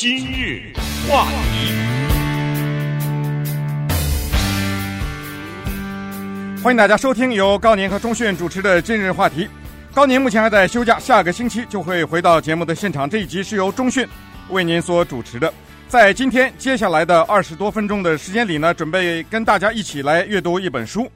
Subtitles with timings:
[0.00, 0.62] 今日
[1.08, 1.72] 话题，
[6.62, 9.48] 欢迎大家收听由高年和钟迅主持的今日话题。
[9.92, 13.10] 高年目前还在休假，下个星期就会回到节目的现场。
[13.10, 14.06] 这一集是由钟迅
[14.50, 15.52] 为您所主持的。
[15.88, 21.10] 在今天接下来的二十多分钟的时间里呢，准备跟大家一起来阅读一本书。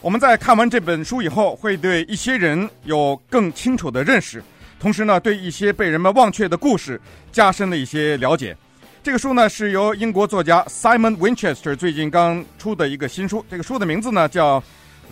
[0.00, 4.42] 我们在看完这本书以后，会对一些人有更清楚的认识。
[4.84, 7.00] 同时呢，对一些被人们忘却的故事
[7.32, 8.54] 加深了一些了解。
[9.02, 13.42] 这个书呢，是由英国作家 Simon Winchester 最近刚出的一个新书。
[13.48, 14.60] 这个书的名字呢叫《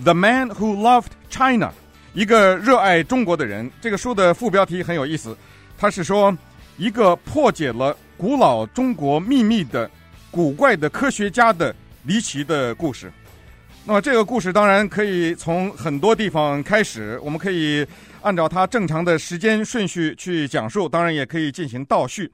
[0.04, 1.68] The Man Who Loved China》，
[2.12, 3.70] 一个热爱中国的人。
[3.80, 5.34] 这个书的副标题很有意思，
[5.78, 6.36] 它是说
[6.76, 9.90] 一个破解了古老中国秘密的
[10.30, 13.10] 古怪的科学家的离奇的故事。
[13.86, 17.86] 那么这个故事当然可以从很多地方开始，我们可以。
[18.22, 22.30] 按照它正常的时间顺序去讲述，当然也可以进行倒叙。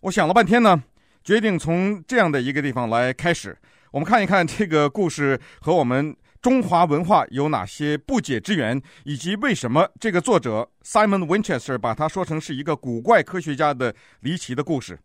[0.00, 0.82] 我想了半天呢，
[1.22, 3.56] 决定从这样的一个地方来开始。
[3.92, 14.98] 我们看一看这个故事和我们中华文化有哪些不解之缘，以及为什么这个作者 Simon Winchester 把它说成是一个古怪科学家的离奇的故事。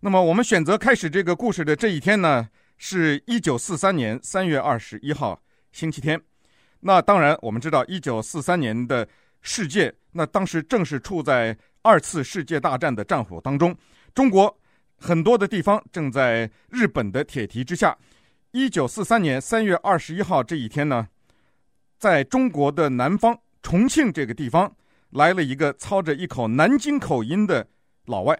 [0.00, 5.40] 那么，我们选择开始这个故事的这一天呢，是一九四三年三月二十一号，
[5.72, 6.20] 星期天。
[6.80, 9.06] 那当然，我们知道一九四三年的。
[9.42, 13.74] 世界那当时正是处在二次世界大战的战火当中，
[14.14, 14.54] 中国
[14.96, 17.96] 很多的地方正在日本的铁蹄之下。
[18.50, 21.06] 一九四三年三月二十一号这一天呢，
[21.98, 24.74] 在中国的南方重庆这个地方
[25.10, 27.66] 来了一个操着一口南京口音的
[28.06, 28.38] 老外。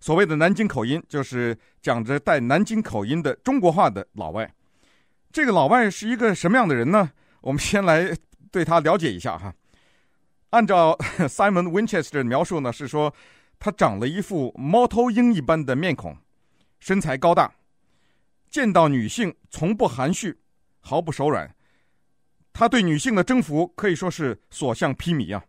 [0.00, 4.52] 所谓的南京口音，就是讲着带南京口音的中国话的老外。
[5.30, 7.10] 这个老外是一个什么样的人呢？
[7.42, 8.12] 我们先来
[8.50, 9.54] 对他了解一下哈。
[10.52, 10.94] 按照
[11.28, 13.12] Simon Winchester 的描述呢，是说
[13.58, 16.16] 他长了一副猫头鹰一般的面孔，
[16.78, 17.50] 身材高大，
[18.50, 20.38] 见到女性从不含蓄，
[20.80, 21.54] 毫不手软。
[22.52, 25.42] 他对女性的征服可以说是所向披靡啊！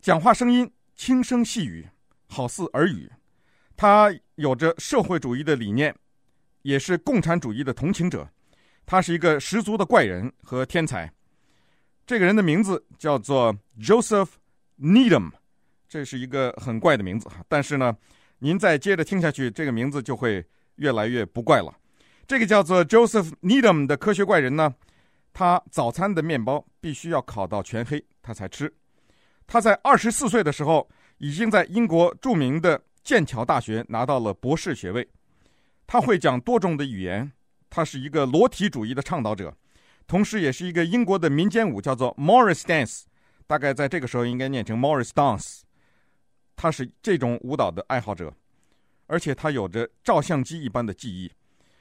[0.00, 1.88] 讲话声音轻声细语，
[2.28, 3.10] 好似耳语。
[3.76, 5.92] 他有着社会主义的理念，
[6.62, 8.28] 也是共产主义的同情者。
[8.86, 11.12] 他是一个十足的怪人和天才。
[12.06, 14.28] 这个人的名字叫做 Joseph
[14.78, 15.30] Needham，
[15.88, 17.42] 这是一个很怪的名字哈。
[17.48, 17.96] 但是呢，
[18.38, 20.44] 您再接着听下去，这个名字就会
[20.76, 21.74] 越来越不怪了。
[22.26, 24.74] 这个叫做 Joseph Needham 的科学怪人呢，
[25.32, 28.72] 他早餐的面包必须要烤到全黑，他才吃。
[29.46, 30.88] 他在二十四岁的时候，
[31.18, 35.06] 已经在英国著名的剑桥大学拿到了博士学位。
[35.86, 37.30] 他会讲多种的语言，
[37.70, 39.54] 他是一个裸体主义的倡导者。
[40.06, 43.04] 同时，也是一个英国的民间舞，叫做 Morris Dance，
[43.46, 45.62] 大概在这个时候应该念成 Morris Dance。
[46.56, 48.32] 他是这种舞蹈的爱好者，
[49.06, 51.32] 而且他有着照相机一般的记忆。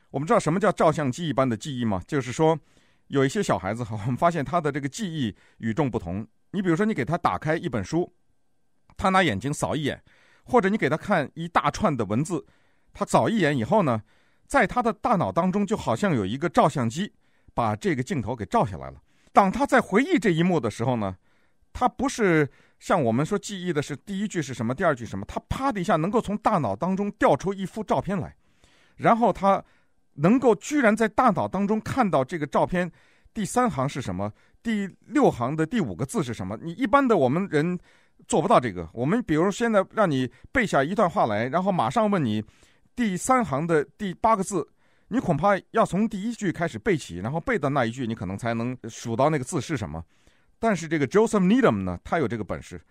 [0.10, 2.02] 我们知道什么叫照相机一般的记忆吗？
[2.08, 2.58] 就是说，
[3.08, 6.26] 有一些小孩子，我们发现他的这个记忆与众不同。
[6.52, 8.14] 你比如说，你给他打开一本书，
[8.96, 10.02] 他拿眼睛扫一眼，
[10.44, 12.46] 或者你给他看一大串的文字，
[12.94, 14.02] 他扫一眼以后呢，
[14.48, 17.12] 在他的大脑当中就好像有一个照相机。
[17.54, 19.02] 把这个镜头给照下来了。
[19.32, 21.16] 当他在回忆这一幕的时候呢，
[21.72, 22.48] 他不是
[22.80, 28.36] 像我们说记忆的是第一句是什么，第二句什么，他啪的一下能够从大脑当中调出一幅照片来，
[28.96, 29.64] 然后他
[30.16, 32.92] 能够居然在大脑当中看到这个照片
[33.34, 34.32] 第三行是什么，
[34.62, 36.56] 第六行的第五个字是什么。
[36.62, 37.80] 你一般的我们人
[38.28, 38.88] 做不到这个。
[38.94, 42.44] 我们比如现在让你背下一段话来，然后马上问你
[42.96, 44.68] 第三行的第八个字。
[45.14, 50.04] 你恐怕要从第一句开始背起，然后背到那一句，你可能才能数到那个字是什么。
[50.58, 52.82] 但是这个 Joseph Needham 呢，他有这个本事，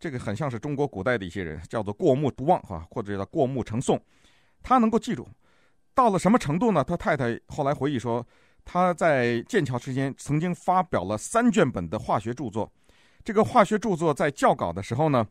[0.00, 3.96] 这个很像是中国古代的一些人，叫做过目不忘哈，或者叫过目成诵。
[4.60, 5.28] 他能够记住，
[5.94, 6.82] 到了什么程度呢？
[6.82, 8.26] 他太太后来回忆说，
[8.64, 12.68] 他在剑桥期间曾经发表了三卷本的化学著作。
[13.22, 15.24] 这个化学著作在校稿的时候呢，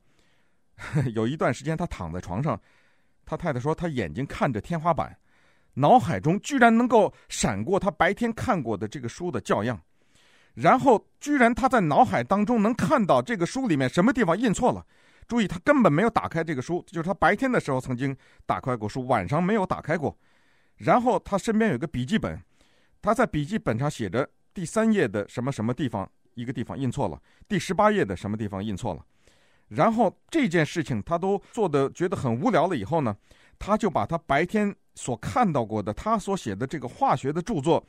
[1.14, 2.58] 有一段时间他躺在床上，
[3.26, 5.14] 他太太说他眼睛看着天花板。
[5.80, 9.80] 脑海中居然能够闪过他白天看过的这个书的校样，
[10.56, 14.84] 然后居然他在脑海当中能看到这个书里面什么地方印错了。
[15.28, 18.16] 注意，他根本没有打开这个书，就是他白天的时候曾经
[18.46, 20.18] 打开过书，晚上没有打开过。
[20.78, 22.42] 然后他身边有个笔记本，
[23.00, 29.06] 他在笔记本上写着第三页的什么什么地方一个地方印错了，第十八页的什么地方印错了。
[29.68, 33.16] 然后这件事情他都做得觉得很无聊了以后呢，
[33.60, 34.76] 他就把他白天。
[34.98, 37.82] 所看到过的，他所写的这个化学的著作，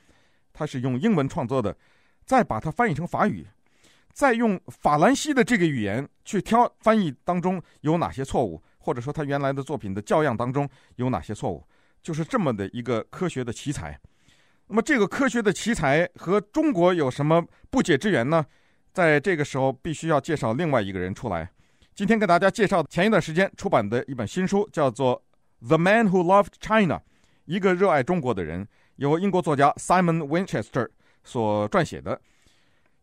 [0.53, 1.75] 他是用英文创作的，
[2.25, 3.45] 再把它翻译成法语，
[4.13, 11.65] 再用法兰西的这个语言去挑翻译当中有哪些错误，或者说他原来的作品的教养当中有哪些错误？
[12.01, 13.99] 就是这么的一个科学的奇才。
[14.67, 18.45] 那么这个科学的奇才和中国有什么不解之缘呢？
[18.93, 21.49] 在这个时候，必须要介绍另外一个人出来。
[21.95, 25.17] 今天给大家介绍前一段时间出版的一本新书，叫做
[25.61, 26.95] 《The Man Who Loved China》，
[27.45, 30.87] 一个热爱中国的人，由英国作家 Simon Winchester
[31.23, 32.19] 所撰写的。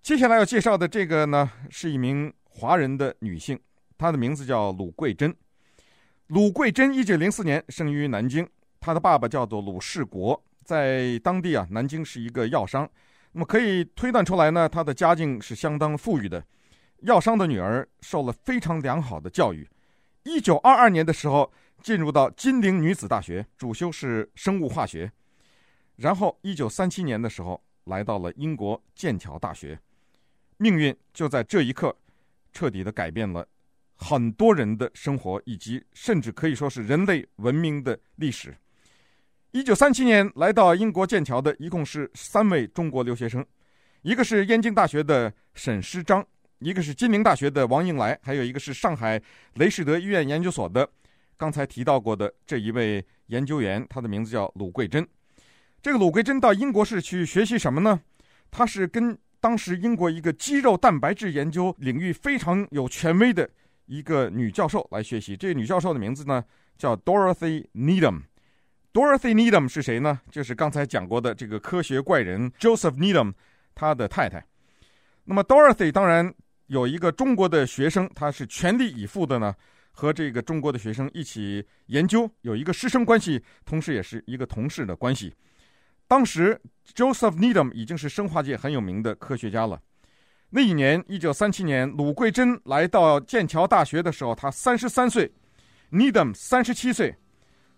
[0.03, 3.61] 接下来要介绍的这个呢，是一名华人的女性，
[3.99, 5.35] 她的名字叫鲁桂珍。
[6.29, 8.49] 鲁桂珍一九零四年生于南京，
[8.81, 12.89] 她的爸爸叫做鲁世国，在当地啊，南京是一个药商。
[13.33, 16.43] 那么可以推断出来呢，她的家境是相当富裕的。
[17.03, 19.69] 药商的女儿受了非常良好的教育。
[20.23, 21.53] 一九二二年的时候，
[21.83, 25.11] 进入到金陵女子大学，主修是生物化学。
[25.97, 29.79] 然后一九三七年的时候，来到了英国剑桥大学。
[30.59, 31.97] 命运就在这一刻，
[32.53, 33.47] 彻底的改变了
[33.95, 38.55] 很多人的生活，以及甚至可以说是人类文明的历史。
[39.53, 43.45] 一九三七年来到英国剑桥的一共是三位中国留学生，
[44.03, 46.27] 一个是燕京大学的沈师章，
[46.59, 49.21] 一个是金陵大学的王应来，还有一个是上海
[49.55, 50.87] 雷士德医院研究所的
[51.37, 55.07] 刚才提到过的这一位研究员，他的名字叫鲁桂珍。
[55.83, 58.01] 这个鲁桂珍到英国是去学习什么呢？
[58.51, 63.49] 他是跟当时英国一个肌肉蛋白质研究领域非常有权威的
[63.87, 65.37] 一个女教授来学习。
[65.37, 66.43] 这个女教授的名字呢
[66.79, 68.23] 叫 Dorothy Needham。
[68.93, 70.21] Dorothy Needham 是谁呢？
[70.31, 73.35] 就是刚才讲过的这个科学怪人 Joseph Needham，
[73.75, 74.45] 他的太太。
[75.25, 76.33] 那么 Dorothy 当然
[76.69, 79.55] 有一个中国的学生，他是全力以赴的呢，
[79.97, 85.35] 和这个中国的学生一起研究，有一个师生关系，同时也是一个同事的关系。
[86.07, 86.61] 当时
[86.95, 89.81] Joseph Needham 已经是生化界很有名的科学家了。
[90.51, 95.33] 那一年，一九三七年，鲁桂珍来到剑桥大学的时候，他三十三岁
[95.91, 97.15] ，Needham 三十七岁。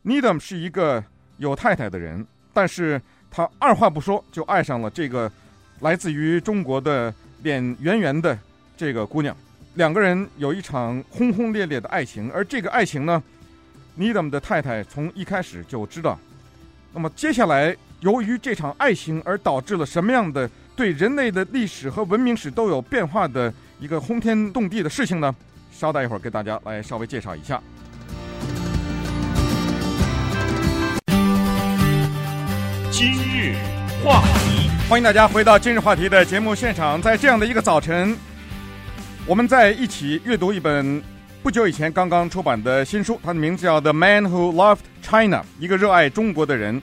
[0.05, 1.03] Needham 是一个
[1.37, 3.01] 有太太的人，但是
[3.31, 5.31] 他二话不说就爱上了这个
[5.81, 8.37] 来自于中国的脸圆圆的
[8.77, 9.37] 这个姑娘，
[9.79, 13.23] 两个人有一场轰轰烈烈的爱情，而这个爱情呢
[13.97, 16.19] ，Needham 的太太从一开始就知道。
[16.93, 25.33] 那么接下来，由于这场爱情而导致了什么样的对人类的历史和文明史都有变化的一个轰天动地的事情呢？
[25.71, 27.63] 稍待一会儿，给大家来稍微介绍一下。
[32.91, 33.55] 今日
[34.05, 37.01] 话题，欢迎大家回到今日话题的节目现场。
[37.01, 38.17] 在这样的一个早晨，
[39.29, 41.03] 我们在一起阅读一本
[41.43, 46.81] 不久以前刚刚出版的新书，它的名字叫《The Man Who Loved China》，一个热爱中国的人，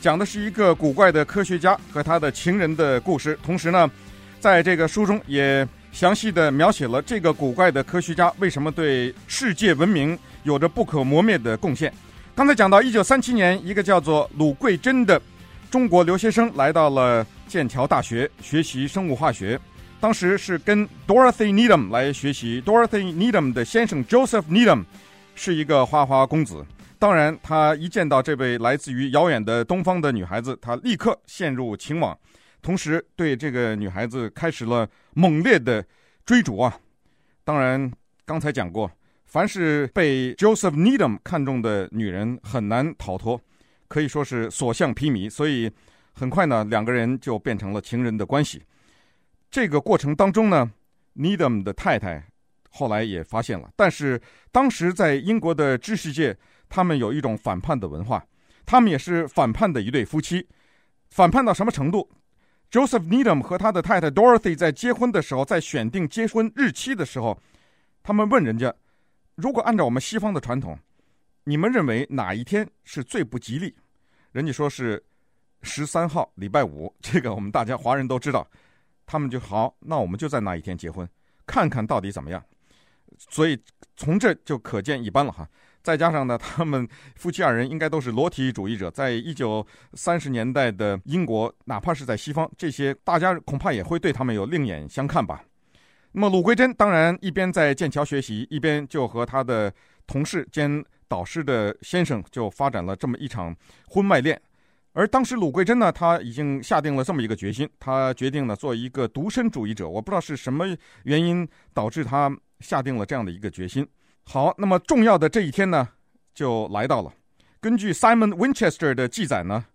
[0.00, 3.38] 讲的是一个古怪的科学家和他的情人的故事。
[3.44, 3.88] 同时呢，
[4.40, 11.94] 在这个书中也详细的描写了这个古怪的科学家为什么对世界文明有着不可磨灭的贡献。
[12.34, 15.22] 刚才讲到，一九三七年，一个叫做鲁桂珍的。
[15.70, 19.58] 中国留学生来到了剑桥大学学习生物化学，
[20.04, 22.60] 当时是跟 Dorothy Needham 来学习。
[22.60, 24.84] Dorothy Needham 的先生 Joseph Needham
[25.34, 26.62] 是一个花花公子，
[26.98, 32.14] 当然他一见到这位来自于遥远的东方的女孩子，他立刻陷入情网，
[32.60, 35.82] 同时对这个女孩子开始了猛烈的
[36.26, 36.78] 追逐啊！
[37.42, 37.90] 当然，
[38.26, 38.90] 刚才讲过，
[39.24, 43.40] 凡是被 Joseph Needham 看中的女人很难逃脱。
[43.88, 45.70] 可以说是所向披靡，所以
[46.12, 48.60] 很快呢，两个人就变成了情人的关系。
[49.54, 50.68] 这个过程当中呢
[51.14, 52.26] ，Needham 的太太
[52.70, 54.20] 后来也发现了，但是
[54.50, 56.36] 当时在英国的知识界，
[56.68, 58.26] 他们有一种反叛的文化，
[58.66, 60.44] 他们也是反叛的一对夫妻。
[61.10, 62.10] 反叛到什么程度
[62.68, 67.40] ？Joseph Needham 和他的太太 Dorothy 在结婚的时候，在选定结婚日期的时候，
[68.02, 68.74] 他们问人家：
[69.36, 70.76] 如果按照我们西方的传统，
[71.44, 73.72] 你们认为哪一天是最不吉利？
[74.32, 75.00] 人家说是
[75.62, 78.44] 十三号礼拜五，这个我们大家华人都知道。
[79.06, 81.08] 他们就好，那我们就在那一天结婚，
[81.46, 82.42] 看看到底怎么样。
[83.16, 83.58] 所以
[83.96, 85.48] 从这就可见一斑了哈。
[85.82, 95.44] 再加上呢，他们夫妻二人应该都是裸体主义者，在一九三十年代的英国，哪怕是在西方，这些大家恐怕也会对他们有另眼相看吧。
[96.12, 99.70] 那么鲁桂珍当然一边在剑桥学习，一边就和他的
[100.06, 103.54] 同事兼导师的先生就发展了这么一场
[103.86, 104.40] 婚外恋，
[104.96, 109.88] 而当时鲁桂珍呢，他已经下定了这么一个决心，他决定呢做一个独身主义者。
[109.88, 110.64] 我不知道是什么
[111.02, 113.86] 原因导致他下定了这样的一个决心。
[114.22, 115.88] 好，那么重要的这一天呢，
[116.32, 117.12] 就来到了。
[117.60, 119.66] 根据 Simon Winchester 的记载呢，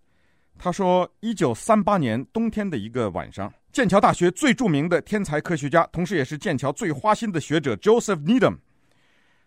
[0.57, 8.57] 他说，一九三八年冬天的一个晚上，剑桥大学最著名的天才科学家，同时也是剑桥最花心的学者 Joseph Needham。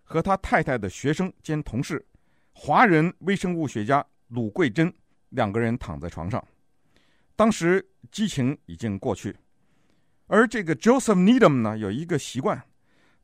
[0.05, 2.05] 和他太太的学生兼同事，
[2.53, 4.93] 华人微生物学家鲁桂珍
[5.33, 6.43] 两个人躺在床上。
[7.35, 9.35] 当时激情已经过去，
[10.27, 12.63] 而这个 Joseph Needham 呢，有一个习惯，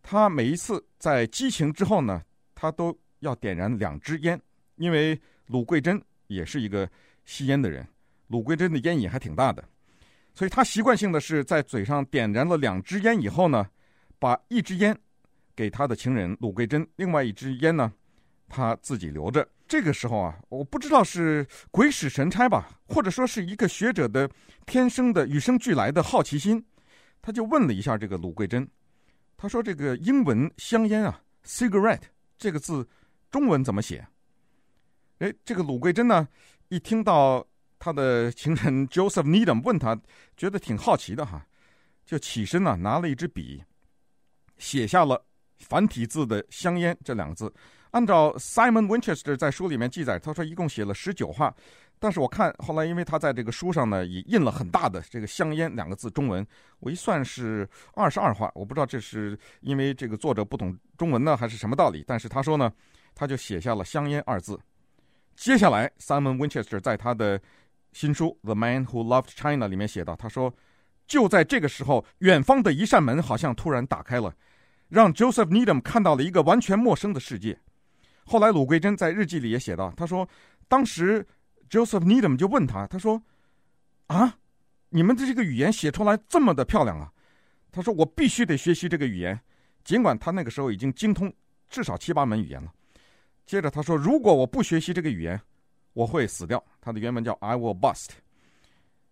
[0.02, 2.22] 他每一次在激情之后呢，
[2.54, 4.40] 他都要点燃两支烟，
[4.76, 6.90] 因为鲁桂珍也是一个
[7.24, 7.86] 吸烟的人，
[8.28, 9.62] 鲁桂珍的烟瘾还挺大的，
[10.34, 13.68] 所以他习惯性的是在嘴上点燃了两支烟以后呢，
[14.18, 14.98] 把一支烟
[15.54, 17.92] 给他的情人鲁桂珍，另外一支烟呢，
[18.48, 19.46] 他自己留着。
[19.68, 24.28] 这个时候啊，我不知道是鬼使神差吧，或者说是一个学者的
[24.64, 26.64] 天生的与生俱来的好奇心，
[27.20, 28.66] 他就问了一下这个鲁桂珍，
[29.36, 32.00] 他说：“这个英文香烟啊，cigarette
[32.38, 32.88] 这个字，
[33.30, 34.08] 中文怎么写？”
[35.20, 36.26] 哎，这个鲁桂珍呢，
[36.68, 37.46] 一听到
[37.78, 40.00] 他的情人 Joseph Needham 问他，
[40.36, 41.46] 觉得挺好奇的哈，
[42.06, 43.62] 就起身呢，拿了一支笔，
[44.56, 45.22] 写下了
[45.58, 47.52] 繁体字的“香烟”这两个字。
[47.90, 51.54] 按照 Simon Winchester 在书里面记载，他说一共写了十九画，
[51.98, 56.46] 但是我看后来，因为他在这个书上呢，也印了很大的这个“香烟”两个字中文，
[56.80, 58.50] 我一算是二十二画。
[58.54, 62.04] 我不知道这是因为这个作者不懂中文呢，还是什么道理。
[62.06, 62.70] 但是他说呢，
[63.14, 64.58] 他就写下了“香烟”二字。
[65.34, 67.40] 接下来，Simon Winchester 在他的
[67.92, 70.52] 新书《The Man Who Loved China》里面写道，他说，
[71.06, 74.34] 就在这个时候，远方的一扇门好像突然打开了，
[74.88, 77.58] 让 Joseph Needham 看到了一个完全陌生的世界。
[78.28, 80.28] 后来，鲁桂珍在日记里也写到，他说
[80.68, 81.26] ：“当时
[81.70, 83.22] Joseph Needham 就问他，他说
[84.08, 84.38] ：‘啊，
[84.90, 87.10] 你们的这个语言写出来这么的漂亮啊？’
[87.72, 89.40] 他说：‘我必须得学习这个语言，
[89.82, 91.32] 尽管他那个时候已经精通
[91.70, 92.70] 至少七八门语言了。’
[93.46, 95.40] 接着他说：‘如果我不学习这个语言，
[95.94, 98.10] 我会死掉。’他的原文叫 ‘I will bust’。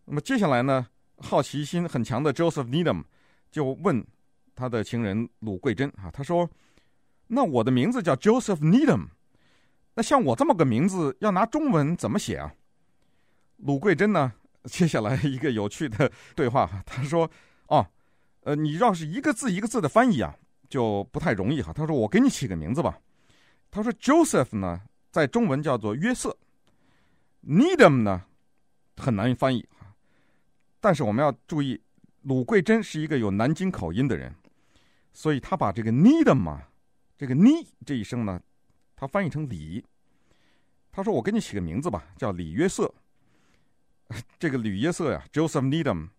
[0.04, 3.02] 那么接下来呢，好奇心很强的 Joseph Needham
[3.50, 4.06] 就问
[4.54, 6.46] 他的情人鲁桂珍啊，他说。”
[7.28, 9.08] 那我的名字叫 Joseph Needham，
[9.94, 12.54] 那像我这么个名字，要拿中文怎么写啊？
[13.56, 14.32] 鲁桂珍呢？
[14.66, 17.30] 接下来一个有趣的对话， 他说
[17.68, 17.86] ：“哦，
[18.40, 20.34] 呃，你要是一个字一个字的翻译啊，
[20.68, 22.98] 就不太容易哈。”他说：“我给你起个名字吧。”
[23.70, 26.36] 他说：“Joseph 呢，在中文叫做约瑟
[27.46, 28.24] ，Needham 呢，
[28.96, 29.94] 很难翻译哈。
[30.80, 31.80] 但是我们要注意，
[32.22, 34.34] 鲁桂珍是一个有南京口音的人，
[35.12, 36.64] 所以他把这个 Needham 嘛。
[37.18, 38.40] 这个“尼”这一声呢，
[38.94, 39.82] 他翻译成“李”。
[40.92, 42.92] 他说：“我给你起个名字吧，叫李约瑟。”
[44.38, 46.10] 这个李约瑟呀，Joseph Needham，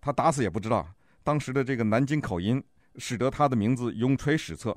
[0.00, 0.86] 他打死也不知道
[1.22, 2.62] 当时的这个南京口音，
[2.96, 4.76] 使得他的名字永垂史册。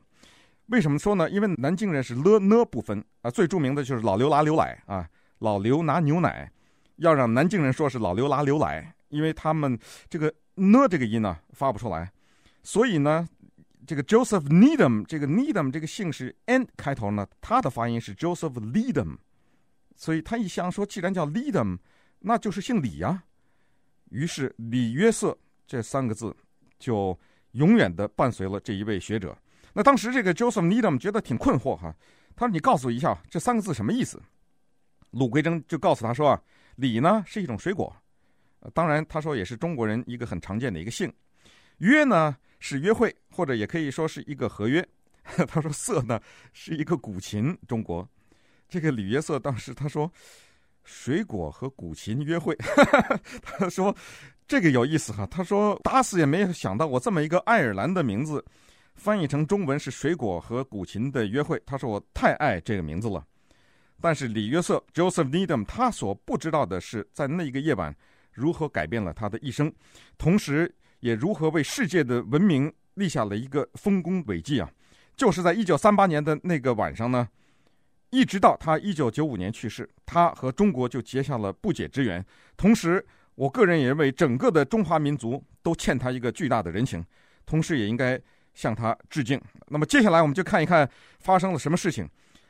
[0.67, 1.29] 为什么说呢？
[1.29, 3.29] 因为南京人是了呢不分啊。
[3.29, 5.09] 最著名的就是老刘拿牛奶啊，
[5.39, 6.50] 老刘拿牛奶，
[6.95, 9.77] 要让南京人说是老刘拿牛奶，因为他们
[10.09, 12.09] 这个“呢”这个音呢发不出来，
[12.63, 13.27] 所以呢。
[13.88, 19.15] 这个 Joseph Needham，这个 Needham 这个姓氏 N 开头呢，他的发音是 Joseph Leedham，
[19.96, 21.77] 所以他一想说，既然叫 Leedham，
[22.20, 23.24] 那就是姓李呀。
[24.10, 26.36] 于是李约瑟这三个字
[26.77, 27.17] 就
[27.53, 29.36] 永远的伴随了这一位学者。
[29.72, 31.96] 那当时这个 Joseph Needham 觉得挺困惑哈，
[32.36, 34.22] 他说：“你告诉我一下这三个字什么意思？”
[35.12, 36.41] 鲁桂珍就告诉他说：“啊，
[36.75, 37.96] 李呢是一种水果，
[38.74, 41.10] 当然他说也是中国人一个很常见的一个姓。
[41.77, 44.84] 约呢。”是约会，或者也可以说是一个合约。
[45.48, 46.20] 他说：“色呢
[46.53, 48.10] 是一个古琴，中国
[48.67, 50.12] 这个李约瑟当时他说，
[50.84, 52.56] 水果和古琴约会。
[53.44, 53.96] 他说
[54.48, 55.27] 这个有意思哈。
[55.27, 58.44] 他说打死也没有想到我这么一个爱尔兰的名字，
[58.96, 61.62] 翻译成中文是水果和古琴的约会。
[61.63, 63.24] 他说我太爱这个名字了。
[64.01, 67.96] 但是李约瑟 Joseph Needham 他所不知道的是，在那一个夜晚
[68.32, 69.72] 如何改变了他的一生，
[70.17, 70.74] 同时。
[71.01, 74.69] 也如何为世界的文明立下了一个丰功伟绩啊！
[75.15, 77.27] 就是在一九三八年的那个晚上呢，
[78.09, 82.23] 一直到他一九九五年去世，他和中国就结下了不解之缘。
[82.55, 83.03] 同时，
[83.35, 87.03] 我个人也认为，整个的中华民族都欠他一个巨大的人情，
[87.45, 88.19] 同时也应该
[88.53, 89.39] 向他致敬。
[89.67, 90.89] 那么，接下来我们就看一看
[91.19, 92.07] 发生了什么事情。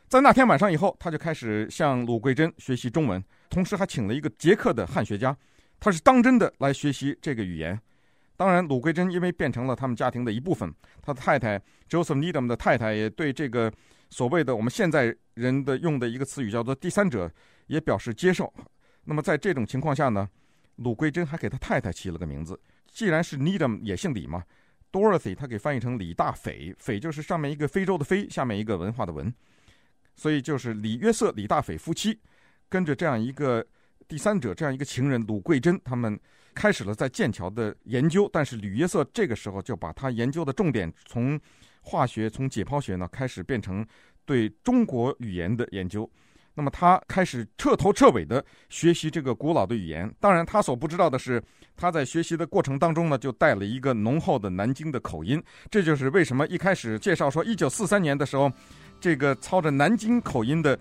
[0.07, 5.35] 在那天晚上以后，他就开始向鲁桂珍学习中文，同时还请了一个捷克的汉学家，
[5.79, 7.77] 他是当真的来学习这个语言。
[8.37, 13.73] 当然，鲁桂珍因为变成了他们家庭的一部分，他的太太 Joseph Needham 的太太也对这个
[14.11, 17.29] 所谓的我们现在人的用的一个词语叫做“第三者”
[17.65, 18.53] 也表示接受。
[19.05, 20.29] 那么在这种情况下呢，
[20.75, 24.43] 鲁桂珍还给他太太起了个名字，既然是 Needham 也姓李嘛
[24.91, 29.33] ，Dorothy 他给翻译成李大斐，斐就是上面一个非洲的非，下面一个文化的文，
[30.15, 32.19] 所以就是李约瑟、李大斐夫妻
[32.69, 33.65] 跟着这样一个
[34.07, 36.19] 第三者，这样一个情人鲁桂珍他们。
[36.55, 41.39] 开始了在剑桥的研究，但是吕约瑟这个时候就把他研究的重点从
[41.81, 43.85] 化学，从解剖学呢开始变成
[44.25, 46.09] 对中国语言的研究。
[46.55, 50.11] 那么他开始彻头彻尾的学习这个古老的语言。
[50.19, 51.39] 当然，他所不知道的是，
[51.75, 55.39] 他在学习的过程当中呢，就带了一个浓厚的南京的口音。
[55.69, 58.51] 这就是为什么一开始介绍说，一九四三年的时候，
[58.99, 60.79] 这个操着南京口音的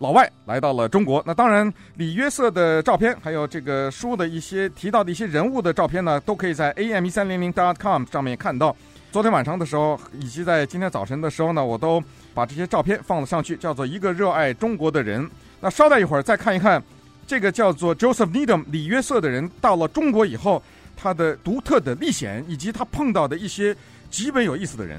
[0.00, 1.22] 老外来到了中国。
[1.26, 8.74] 那当然，李约瑟的照片，还有这个书的一些提到的一些人物的照片呢，都可以在 am 一三零零 dot com 上面看到。
[9.12, 12.02] 昨天晚上的时候，以及在今天早晨的时候呢，我都
[12.32, 15.28] 把这些照片放了上去，叫做一个热爱中国的人。
[15.60, 16.82] 那稍待一会儿再看一看，
[17.26, 20.62] 这个叫做 Joseph Needham 李约瑟的人到了中国以后，
[20.96, 23.76] 他的独特的历险，以及他碰到的一些
[24.10, 24.98] 极为有意思的人。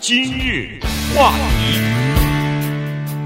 [0.00, 0.80] 今日
[1.14, 1.78] 话题，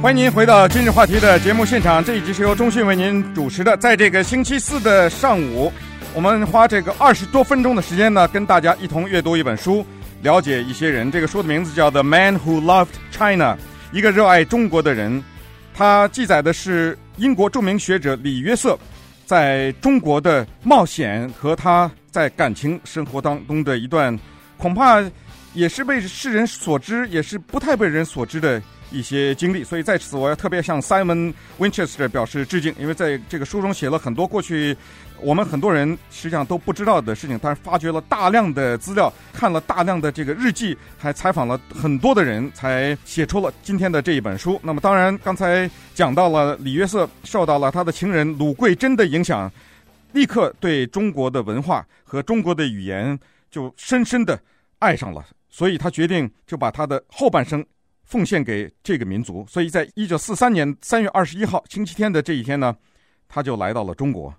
[0.03, 2.05] 欢迎您回到今日话题的节目现场。
[2.05, 5.73] 这一集是由中讯为您主持的，在这个星期四的上午。
[6.15, 9.87] 我们花这个二十多分钟的时间呢，跟大家一同阅读一本书，
[10.23, 11.13] 了解一些人。
[11.13, 13.55] 这个书的名字叫《The Man Who Loved China》，
[13.93, 15.23] 一个热爱中国的人。
[15.77, 18.77] 他记载的是英国著名学者李约瑟
[19.25, 24.19] 在中国的冒险和他在感情生活当中的一段，
[24.57, 25.01] 恐怕
[25.55, 29.65] 也是被世人所知，也是不太被人所知的一些经历。
[29.65, 34.77] 所以在此，我要特别向 Simon Winchester 表示致敬，因为在这个书中写了很多过去。
[35.21, 44.61] 我们很多人实际上都不知道的事情，但是发掘了大量的资料，看了大量的这个日记，还采访了很多的人，才写出了今天的这一本书。
[44.63, 49.51] 那么，当然刚才讲到了李约瑟受到了他的情人鲁桂珍的影响，
[50.13, 53.19] 立刻对中国的文化和中国的语言
[53.51, 54.39] 就深深的
[54.81, 57.65] 爱上了，所以他决定就把他的后半生
[58.03, 59.47] 奉献给这个民族。
[59.49, 62.77] 所以在一九四三年三月二十一号星期天的这一天呢，
[63.29, 64.35] 他就来到了中国。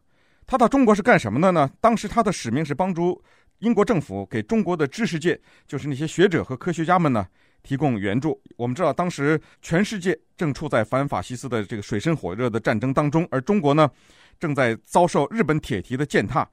[0.46, 1.72] 他到中国是干什么的呢？
[1.80, 3.24] 当时他的使命是帮助
[3.60, 7.26] 英国政府给中国的知识界，就是那些学者和科学家们呢，
[7.64, 8.38] 提供援助。
[8.58, 13.90] 我们知道，当时全世界正处在反法西斯的这个水深火热的战争当中，而中国呢，
[14.38, 16.46] 正在遭受日本铁蹄的践踏，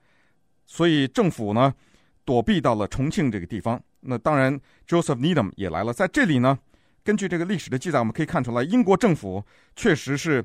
[0.66, 1.74] 所以政府呢，
[2.24, 3.82] 躲避到了重庆这个地方。
[4.02, 5.92] 那当然，Joseph Needham 也来了。
[5.92, 6.58] 在这里呢，
[7.02, 10.44] 根据这个历史的记载，我们可以看出来，英国政府确实是。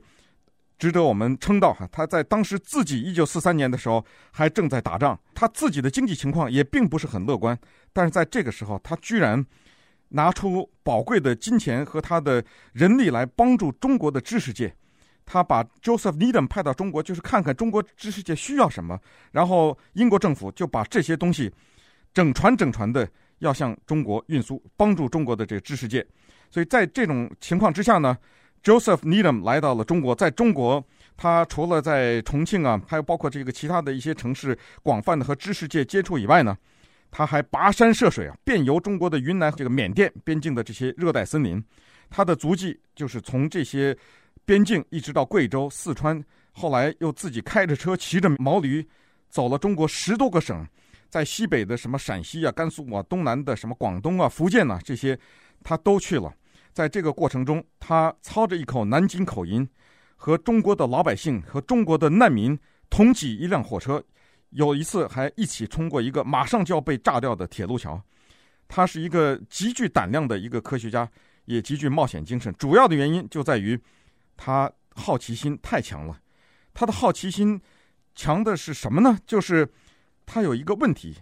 [0.80, 7.58] 值得我们称道哈，他在当时自己一九四三年的时候还正在打仗，他自己的经济情况也并不是很乐观，
[7.92, 9.44] 但是在这个时候，他居然
[10.10, 14.72] 拿出宝贵的金钱和他的人力来帮助中国的知识界。
[15.26, 19.00] 他把 Joseph Needham 派到中国，就是看看中国知识界需要什么，
[19.32, 21.52] 然后英国政府就把这些东西
[22.14, 26.06] 整船整船的要向中国运输，帮助中国的这个知识界。
[26.50, 28.18] 所以在这种情况之下呢。
[28.64, 30.84] Joseph Needham 来到了中国，在中国，
[31.16, 36.58] 他除了在重庆啊，还有包括这个其他的一些城市，广泛的和知识界接触以外呢，
[37.10, 41.64] 他还跋山涉水啊，遍游中国的云南这个缅甸边境的这些热带森林，
[42.10, 43.96] 他的足迹就是从这些
[44.44, 46.22] 边境一直到贵州、四川，
[46.52, 48.86] 后来又自己开着车，骑着毛驴，
[49.30, 50.68] 走了中国十多个省，
[51.10, 55.18] 在西北的什么陕西啊、甘肃啊，东南的什么广东啊、福建呐、这些
[55.64, 56.34] 他都去了。
[56.74, 59.68] 在这个过程中，他操着一口南京口音，
[60.16, 62.58] 和中国的老百姓和中国的难民
[62.90, 64.04] 同挤一辆火车，
[64.52, 68.00] 有一次还一起冲过一个马上就要被炸掉的铁路桥。
[68.68, 71.10] 他是一个极具胆量的一个科学家，
[71.46, 72.54] 也极具冒险精神。
[72.60, 73.80] 主要的原因就在于
[74.36, 76.20] 他好奇心太强了。
[76.74, 77.60] 他的好奇心
[78.14, 79.18] 强的是什么呢？
[79.26, 79.68] 就是
[80.28, 81.18] 他有一个问题，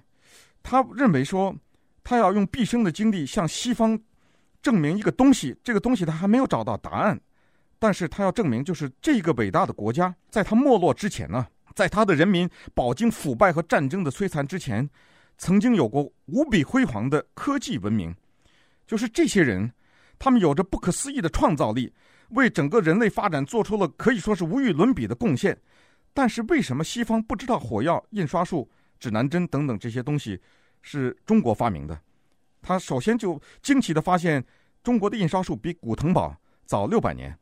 [0.62, 1.56] 他认为说
[2.04, 3.98] 他要用毕生的精力向西方。
[4.62, 7.22] 证明一个东西，这个东西他还没有找到答案，
[7.78, 14.90] 但是他要证明，就是这个伟大的国家，在他没落之前呢，在他的人民饱经腐败和战争的摧残之前，
[15.38, 18.12] 曾经有过无比辉煌的科技文明，
[18.88, 19.72] 就是这些人，
[20.18, 21.94] 他们有着不可思议的创造力，
[22.30, 25.56] 为整个人类发展做出了可以说是无与伦比的贡献。
[26.12, 28.68] 但是为什么西方不知道火药、印刷术、
[29.00, 30.40] 指南针等等这些东西
[30.82, 32.00] 是中国发明的？
[32.62, 34.44] 他首先就惊奇地发现，
[34.84, 37.38] 中国的印刷术比古腾堡早六百年。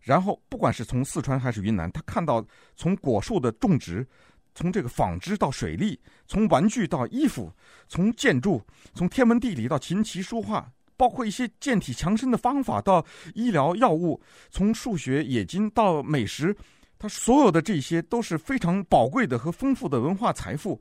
[0.00, 2.42] 然后，不管是从四川还是云南，他看到
[2.74, 4.06] 从果树的种植，
[4.54, 7.52] 从这个纺织到水利，从玩具到衣服，
[7.86, 8.62] 从建筑，
[8.94, 14.18] 从天文地理到琴棋书画，包括一些健体强身的方法到医疗药物，
[14.50, 16.56] 从数学冶金到美食，
[17.00, 20.78] 他所有的这些都是非常宝贵的和丰富的文化财富。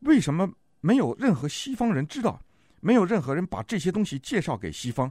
[0.00, 2.38] 为什么没有任何西方人知道？
[2.80, 5.10] 没有任何人把这些东西介绍给西方，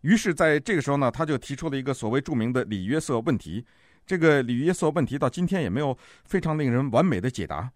[0.00, 3.62] 于是在这个时候呢，他就提出了一个所谓著名的李约瑟问题。
[4.06, 7.70] 这个李约瑟问题到今天也没有非常令人完美的解答。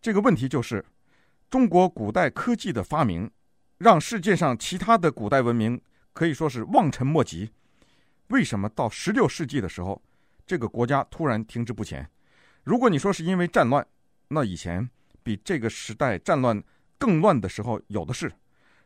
[0.00, 0.84] 这个问题就是，
[1.50, 3.28] 中国古代科技的发明，
[3.78, 5.80] 让世界上其他的古代文明
[6.12, 7.50] 可以说是望尘莫及。
[8.28, 10.00] 为什么到十六世纪的时候，
[10.46, 12.08] 这个国家突然停滞不前？
[12.64, 13.86] 如果你说是因为战乱，
[14.28, 14.88] 那以前
[15.22, 16.62] 比这个时代战乱
[16.98, 18.32] 更乱的时候有的是。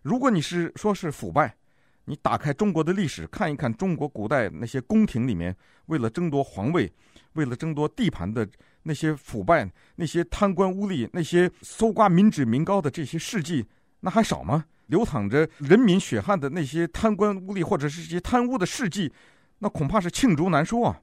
[0.02, 1.56] 如果你是说是腐败，
[2.04, 5.54] 你打开中国的历史看一看，中国古代那些宫廷里面
[5.86, 6.90] 为了争夺皇位、
[7.34, 8.48] 为了争夺地盘的
[8.84, 13.66] 那些腐败、那些贪官污吏、那些搜刮民脂民膏的这些事迹，
[14.00, 14.64] 那还少吗？
[14.86, 19.12] 流淌着人民血汗的那些贪官污吏或者是这些贪污的事迹，
[19.58, 21.02] 那恐怕是罄竹难书啊！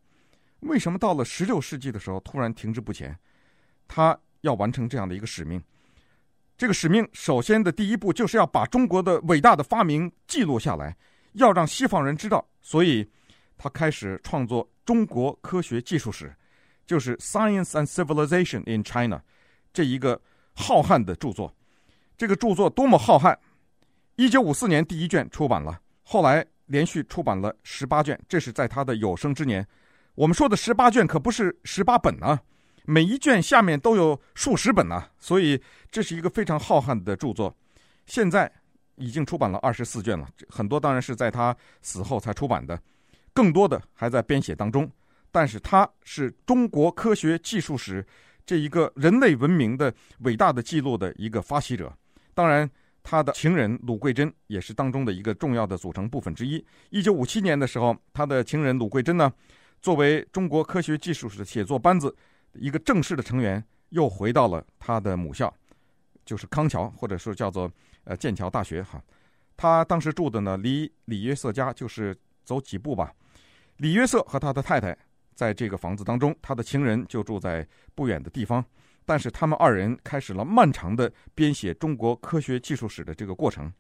[0.66, 3.18] 为什么到了十六世纪的时候突然停滞不前？
[3.88, 5.64] 他要完成这样的一个使命。
[6.58, 10.96] 这个使命首先的第一步就是要把中国的伟大的发明记录下来，
[11.34, 12.46] 要让西方人知道。
[12.62, 13.08] 所以，
[13.58, 16.28] 他开始创作《中国科学技术史》，
[16.88, 19.18] 就是《Science and Civilization in China》
[19.72, 20.20] 这一个
[20.54, 21.54] 浩瀚的著作。
[22.18, 23.38] 这个著作多么浩瀚！
[24.16, 29.68] 一九五四年第一卷出版了，后来连续出版了十八卷，这是在他的有生之年。
[30.16, 32.42] 我们说的十八卷可不是十八本啊。
[32.88, 37.56] 每一卷下面都有数十本呢、啊，所以这是一个非常浩瀚的著作。
[38.06, 38.52] 现在
[38.98, 42.80] 已经出版了二十四卷了，很多当然是在他死后才出版的，
[43.34, 44.88] 更多的还在编写当中。
[45.32, 48.06] 但是他是中国科学技术史
[48.46, 51.92] 这一个人类文明的伟大的记录的一个发起者。
[52.36, 52.70] 当然，
[53.02, 56.64] 他的情人鲁桂珍也是当中的一个重要的组成部分之一。
[56.92, 59.34] 一九五七年的时候，他的情人鲁桂珍呢，
[59.86, 62.16] 作为中国科学技术史的写作班子。
[62.54, 65.54] 一个正式的成员又回到了他的母校，
[66.26, 67.72] 就是康桥，或者说叫做
[68.04, 69.00] 呃剑桥大学哈。
[69.56, 73.14] 他当时住的呢，离李约瑟家就是走几步吧。
[73.78, 74.98] 李约瑟和他的太太
[75.36, 78.66] 在这个房子当中，他的情人就住在不远的地方。
[79.06, 83.72] 但是他们二人开始了漫长的编写中国科学技术史的这个过程。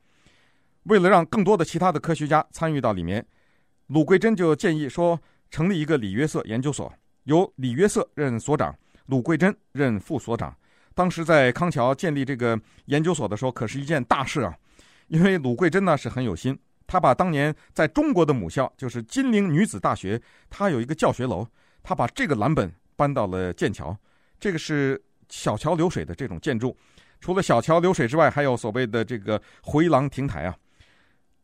[0.84, 3.26] 为了让更多的其他的科学家参与到里面，
[3.88, 5.20] 鲁桂珍就建议说，
[5.56, 6.92] 成立一个李约瑟研究所。
[7.24, 10.54] 由李约瑟任所长，鲁桂珍任副所长。
[10.94, 14.54] 当时在康桥建立这个研究所的时候，可是一件大事啊！
[15.08, 21.48] 因为鲁桂珍呢是很有心，他把当年在中国的母校，就是金陵女子大学，他有一个教学楼，
[21.82, 23.98] 他把这个蓝本搬到了剑桥。
[24.38, 26.76] 这个是小桥流水的这种建筑，
[27.22, 30.58] 除了小桥流水之外，还有所谓的这个回廊亭台啊。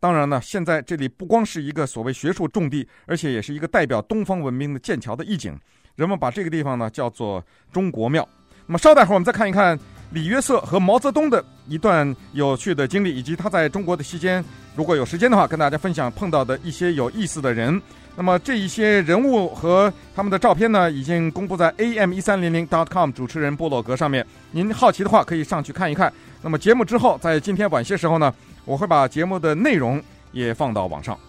[0.02, 5.56] 当然呢，现在这里不光是一个所谓学术重地，而且也是一个代表东方文明的剑桥的意境。
[5.96, 8.28] 人们把这个地方呢叫做中国庙。
[8.66, 9.78] 那么稍待会儿，我们再看一看
[10.10, 14.44] 李约瑟和毛泽东的一段有趣的经历，以及他在中国的期间，
[14.76, 17.80] 如果有时间的话，跟大家分享碰到的一些有意思的人。
[18.16, 24.26] 那么这一些人物和他们的照片呢，已经公布在 am 一三零零 dot com 主持人部落格上面。
[24.50, 26.12] 您好奇的话，可以上去看一看。
[26.42, 28.34] 那么节目之后，在今天晚些时候呢，
[28.72, 31.20] 我会把节目的内容也放到网上。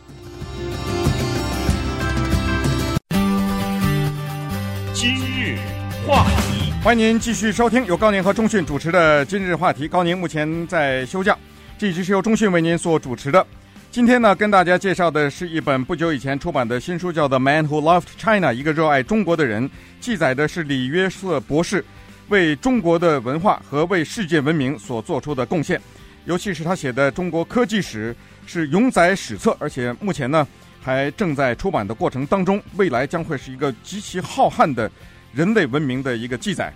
[4.94, 5.58] 今日
[6.06, 9.88] 话题，欢迎您继续收听由高宁和中讯主持的《今日话题》。
[9.90, 11.36] 高宁目前在休假，
[11.76, 13.44] 这一集是由中讯为您所主持的。
[13.90, 21.84] 今天呢，跟大家介绍的是一本不久以前出版的新书，叫做《The Man Who Loved China》，一个热爱中国的人，记载的是李约瑟博士
[22.28, 25.82] 为中国的文化和为世界文明所做出的贡献。
[26.24, 28.14] 尤其是他写的中国科技史
[28.46, 30.46] 是永载史册，而且目前呢
[30.80, 34.90] 还正在出版的过程当中，未来将会是一个极其浩瀚的
[35.32, 36.72] 人类文明的一个记载。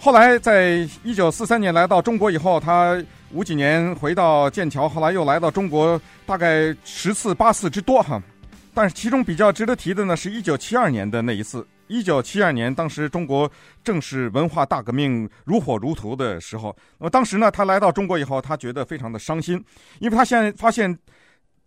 [0.00, 8.20] 后来在一九四三年来到中国以后，他五几年回到剑桥，后来又来到中国大概十次八次之多哈。
[8.74, 11.66] 但是其中比较值得提的呢，是一九七二年的那一次。
[11.92, 13.50] 一九七二年，当时中国
[13.84, 16.74] 正是文化大革命如火如荼的时候。
[16.98, 19.62] 那么当时呢，他来到中国以后，他觉得非常的伤心，
[19.98, 20.98] 因为他现在发现，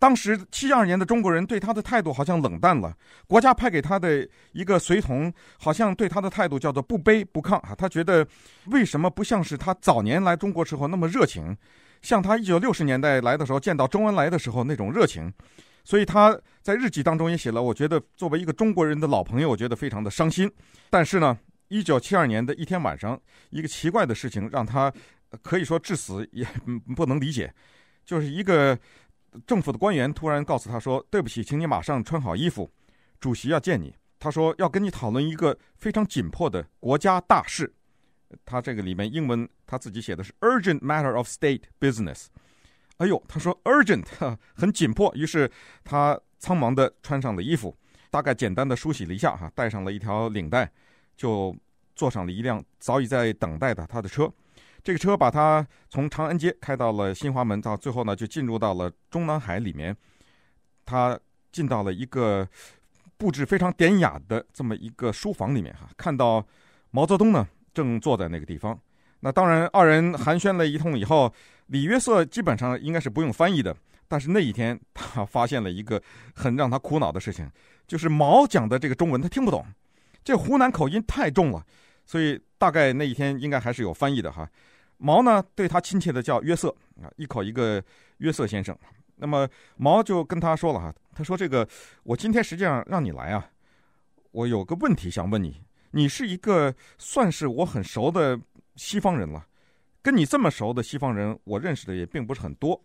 [0.00, 2.92] 当时七二年的中国人对他的态度好像冷淡了。
[3.28, 7.72] 国家派给他的一个随从，好像对他的态度叫做不卑不亢啊。
[7.78, 8.26] 他觉得
[8.66, 11.56] 为什么不像是他早年来中国时候那么热情，
[12.02, 15.32] 像他一九六十年代来的时候见到周恩来的时候那种热情。
[15.86, 20.50] 所以他在日记当中也写了，我觉得作为一个中国人的老朋友，我觉得非常的伤心。
[20.90, 23.18] 但是呢，一九七二年的一天晚上，
[23.50, 24.92] 一个奇怪的事情让他
[25.42, 26.44] 可以说至死也
[26.96, 27.54] 不能理解，
[28.04, 28.76] 就是一个
[29.46, 32.68] 政府的官员突然告诉他说：“对不起，请你马上穿好衣服，
[33.20, 37.72] 主席要见你。”他说要跟你讨论一个非常紧迫的国家大事。
[38.44, 42.26] 他这个里面英文他自己写的是 “urgent matter of state business”。
[42.98, 44.04] 哎呦，他说 urgent
[44.54, 45.50] 很紧迫，于是
[45.84, 47.76] 他苍忙地穿上了衣服，
[48.10, 50.70] 大概简单的梳洗了一下哈，带上了一条领带，
[51.16, 51.54] 就
[51.94, 54.32] 坐上了一辆早已在等待的他的车。
[54.82, 59.96] 这个车把他从长安街开到了新华门，到最后呢，就进入到了中南海里面。
[60.84, 61.18] 他
[61.50, 62.48] 进到了一个
[63.16, 66.46] 布置非常典雅的这么一个书房里面哈，看到
[66.92, 68.78] 毛泽东呢正坐在那个地方。
[69.20, 71.32] 那当然，二人寒暄了一通以后，
[71.66, 73.76] 李约瑟基本上应该是不用翻译的。
[74.08, 76.00] 但是那一天，他发现了一个
[76.32, 77.50] 很让他苦恼的事情，
[77.88, 79.66] 就是毛讲的这个中文他听不懂，
[80.22, 81.64] 这湖南口音太重了，
[82.04, 84.48] 所以大概那一天应该还是有翻译的哈。
[84.98, 87.82] 毛呢对他亲切的叫约瑟啊，一口一个
[88.18, 88.76] 约瑟先生。
[89.16, 91.66] 那么毛就跟他说了哈，他说这个
[92.04, 93.50] 我今天实际上让你来啊，
[94.30, 98.38] 我有个问题想问你，你是一个算是我很熟的
[98.76, 99.46] 西方人了，
[100.00, 102.80] 跟你这么熟的西方人，我认识的也并不是很多。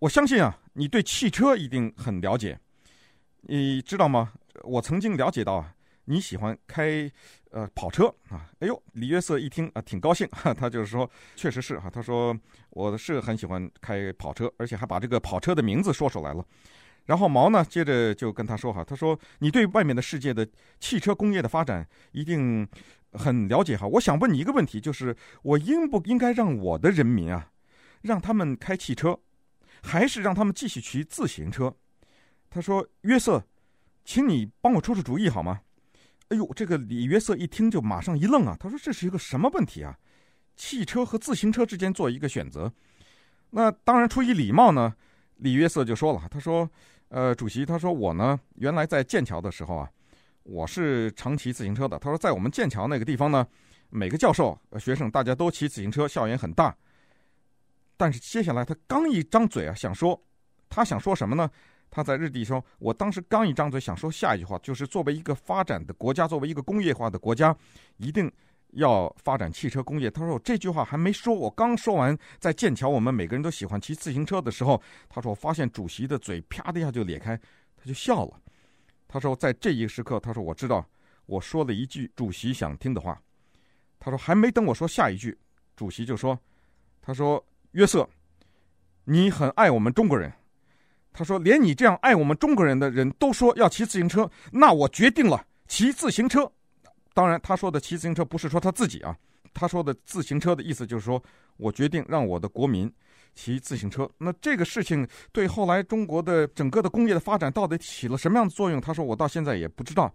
[0.00, 2.58] 我相信啊，你对汽车一定很了解，
[3.42, 4.32] 你知道吗？
[4.62, 7.10] 我曾经了解到啊，你喜欢开
[7.50, 8.50] 呃跑车啊。
[8.58, 12.36] 哎呦，李约瑟一听啊，挺高兴， 他就是说，确实是哈，他说
[12.70, 16.44] 我是很喜欢开跑车，而且还把这个跑车的名字说出来了。
[17.06, 20.46] 然后毛呢，接着就跟他说哈，他说你对外面的世界的
[20.80, 22.66] 汽车工业的发展一定
[23.12, 23.86] 很了解哈。
[23.86, 27.50] 我想问你一个问题，就是我应不应该让我的人民啊，
[28.02, 29.18] 让他们开汽车？
[29.82, 31.74] 还是让他们继续骑自行车。
[32.48, 33.44] 他说：“约瑟，
[34.02, 35.60] 请你帮我出出主意好吗？”
[36.28, 38.56] 哎呦，这个李约瑟一听就马上一愣啊！
[38.58, 39.98] 他说：“这是一个什么问题啊？
[40.56, 42.72] 汽车和自行车之间做一个选择？”
[43.50, 44.94] 那当然出于礼貌呢，
[45.36, 46.70] 李约瑟就说了：“他说，
[47.14, 49.88] 呃，主席，他说我呢，原来在剑桥的时候啊，
[50.42, 51.96] 我是常骑自行车的。
[51.96, 53.46] 他说，在我们剑桥那个地方呢，
[53.88, 56.76] 每个教授、学生大家都骑自行车，校园很大。”
[57.96, 60.20] 但是接下来他刚一张嘴啊，想说，
[60.68, 61.48] 他想说什么呢？
[61.88, 67.56] 他在日地说，我当时刚一张嘴想说下一句话，就是作为一个发展的国家，作为一个工业化的国家，
[67.98, 68.28] 一定
[68.74, 70.10] 要发展汽车工业。
[70.10, 77.36] 他说这句话还没说，我刚说完，在剑桥我们每个人都喜欢骑自行车的时候，他说我发现主席的嘴啪的一下就裂开，
[77.76, 78.40] 他就笑了。
[79.08, 80.86] 他说在这一时刻，他说我知道
[81.26, 83.20] 我说了一句主席想听的话。
[83.98, 85.36] 他说还没等我说下一句，
[85.74, 86.38] 主席就说，
[87.00, 87.44] 他说。
[87.74, 88.08] 约瑟，
[89.02, 90.32] 你很爱我们中国人。
[91.12, 96.48] 他说：“连你这样爱我们中国人的人都说要骑自行车，那我决定了骑自行车。”
[97.14, 99.16] 当然，他说的骑自行车不是说他自己啊，
[99.54, 101.22] 他说的自行车的意思就是说
[101.56, 102.92] 我决定让我的国民
[103.34, 104.10] 骑自行车。
[104.18, 108.80] 那这个事情对后来中国的整个的工业的发展到底起了什么样的作用？
[108.80, 110.12] 他说：“我到现在也不知道。”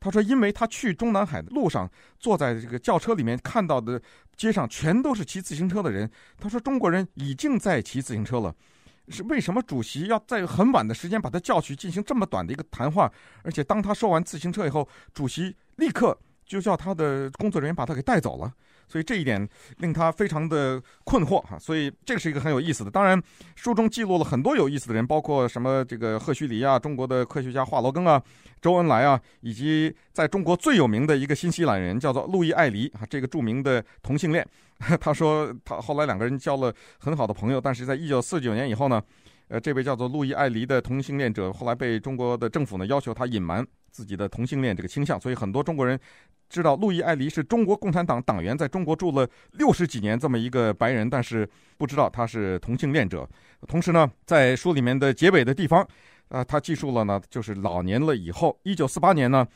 [0.00, 4.02] 他说：“因为他去中南海的路上，坐在这个轿车里面，看到的
[4.36, 6.10] 街上全都是骑自行车的人。
[6.40, 8.52] 他说中国人已经在骑自行车了，
[9.08, 13.08] 是为什么主席要在很晚的时间把他叫去进行这么短的一个谈话？
[13.44, 16.18] 而且当他说完自行车以后，主席立刻
[16.52, 18.52] 就叫他的工作人员把他给带走了。”
[18.88, 22.90] 所以这一点令他非常的困惑哈，所以这个是一个很有意思的。
[22.90, 23.18] 当然，
[23.54, 28.22] 书中记录了很多有意思的人，包括什么这个赫胥黎啊，中国的科学家华罗庚啊，
[28.60, 34.46] 周恩来啊，以及在中国最有名的一个新西兰人叫做路易艾黎啊，这个著名的同性恋。
[35.00, 39.00] 他说他后来两个人交了很好的朋友，但是在一九四九年以后呢，
[39.52, 46.00] 呃，这位叫做路易艾黎的同性恋者后来被中国的政府呢要求他隐瞒自己的同性恋这个倾向，所以很多中国人。
[46.48, 53.28] 知道路易艾黎是中国共产党党员，在中国住了六十几年这么一个白人，但是不知道他是同性恋者。
[53.66, 55.86] 同时呢，在书里面的结尾的地方，
[56.28, 59.46] 啊，他记述了呢，就是老年了以后，一九四八年呢，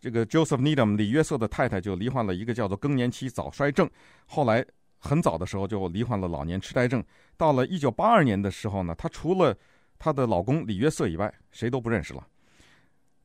[0.00, 3.88] 这个 Joseph Needham 李约瑟的太太就罹患了一个叫做更年期早衰症，
[4.26, 4.64] 后来
[5.00, 7.02] 很早的时候就罹患了老年痴呆症。
[7.36, 9.56] 到了一九八二年的时候呢，她除了
[9.98, 12.24] 她的老公李约瑟以外，谁都不认识了。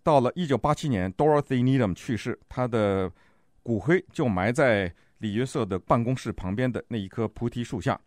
[0.01, 3.11] 到了一九八七年，Dorothy Needham 去世，她的
[3.61, 7.99] 骨灰就埋在李约瑟的办公室旁边的那一棵菩提树下。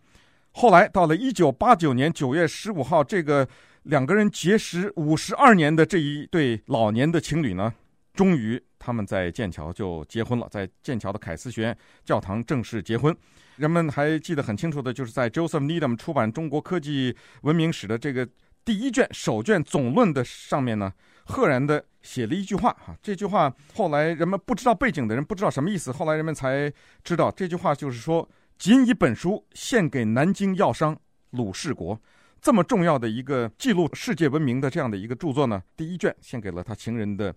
[0.52, 3.48] 后来到了一九八九年九月十五号，这个
[3.82, 7.74] 两个人结识五十二年的这一对老年的情侣呢，
[8.14, 13.14] 终于他们在剑桥就结婚了，在剑桥的凯斯学院教堂正式结婚。
[13.56, 18.26] 人们还记得很清楚的，就是在 Joseph Needham 出版《中国科技文明史》的这个
[18.64, 20.90] 第一卷首卷总论的上面呢。
[21.26, 26.72] 赫然的写了一句话哈，这句话后来人们不知道背景的人不知道什么意思，后来人们才
[27.04, 30.98] 知道这句话就是说，仅以本书献给南京药商
[31.32, 32.00] 鲁世国，
[32.40, 37.34] 这么重要的一个记录世界文明的这样的一个著作呢，第一卷献给了他情人的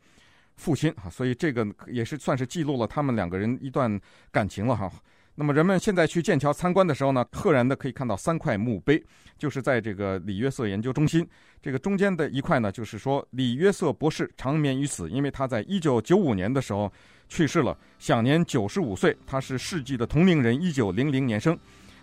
[0.58, 4.00] 父亲啊，所以这个也是算是记录了他们两个人一段
[4.32, 4.92] 感情了哈。
[5.36, 9.02] 那么人们现在去剑桥参观的时候呢，赫然的可以看到三块墓碑，
[9.38, 11.28] 就是在这个李约瑟研究中心。
[11.62, 16.92] 这个中间的一块呢，就是说李约瑟博士长眠于此，因为他在一九九五年的时候
[17.30, 19.16] 去世了，享年九十五岁。
[19.26, 21.58] 他是世纪的同龄人，一九零零年生。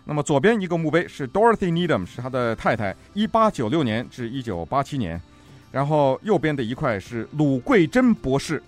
[0.05, 5.21] 那么左边一个墓碑是 Dorothy Needham，是他的太太，一八九六年至一九八七年。
[5.71, 8.61] 然后右边的一块是鲁桂珍博士，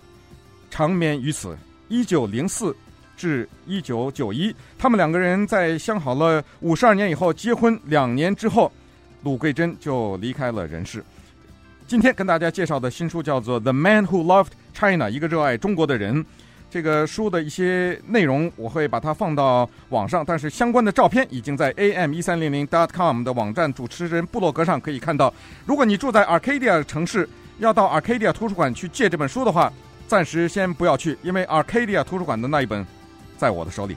[0.70, 1.56] 长眠于此，
[1.88, 2.74] 一九零四
[3.16, 4.54] 至一九九一。
[4.78, 8.70] 他们两个人在相好了五十二年以后结婚两年之后，
[9.22, 11.04] 鲁桂珍就离开了人世。
[11.86, 16.24] 今天跟大家介绍的新书叫做《The Man Who Loved China》，一个热爱中国的人。
[16.72, 25.32] 这个书的一些内容我会把它放到网上，但是相关的照片已经在 am 一三零零 dot com 的网站主持人部落格上可以看到。
[25.66, 29.70] 如果你住在 Arcadia 城市，要到 Arcadia 图书馆去借这本书的话，
[30.08, 32.86] 暂时先不要去，因为 Arcadia 图书馆的那一本
[33.36, 33.94] 在我的手里。